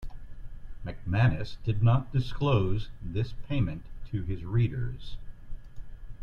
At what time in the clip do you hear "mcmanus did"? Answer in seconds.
0.83-1.83